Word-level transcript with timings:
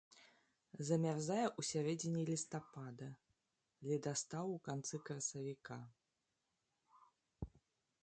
Замярзае 0.87 1.43
ў 1.49 1.61
сярэдзіне 1.71 2.21
лістапада, 2.31 3.09
ледастаў 3.91 4.45
у 4.57 4.59
канцы 4.71 4.95
красавіка. 5.11 5.81